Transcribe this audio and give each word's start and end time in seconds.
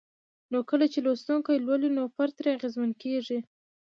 نو 0.51 0.57
کله 0.69 0.85
چې 0.93 0.99
لوستونکي 1.05 1.61
لولي 1.65 1.89
نو 1.97 2.03
فرد 2.15 2.33
ترې 2.37 2.49
اغېزمن 2.57 2.91
کيږي 3.03 3.39